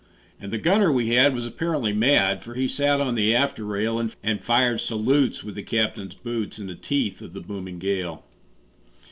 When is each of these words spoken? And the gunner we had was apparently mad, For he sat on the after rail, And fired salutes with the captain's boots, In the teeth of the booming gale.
And 0.39 0.51
the 0.51 0.57
gunner 0.57 0.91
we 0.91 1.09
had 1.09 1.35
was 1.35 1.45
apparently 1.45 1.93
mad, 1.93 2.41
For 2.41 2.55
he 2.55 2.67
sat 2.67 2.99
on 2.99 3.13
the 3.13 3.35
after 3.35 3.63
rail, 3.63 3.99
And 4.23 4.41
fired 4.43 4.81
salutes 4.81 5.43
with 5.43 5.53
the 5.53 5.61
captain's 5.61 6.15
boots, 6.15 6.57
In 6.57 6.65
the 6.65 6.73
teeth 6.73 7.21
of 7.21 7.33
the 7.33 7.39
booming 7.39 7.77
gale. 7.77 8.23